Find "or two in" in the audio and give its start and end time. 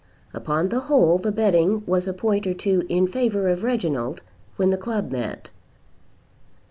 2.47-3.05